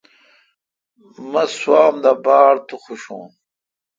مہ 1.31 1.43
سوام 1.57 1.95
دا 2.03 2.11
باڑ 2.25 2.53
تو 2.67 2.75
خوشون۔ 2.83 3.23